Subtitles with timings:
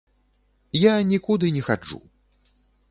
[0.77, 2.03] Я нікуды не хаджу.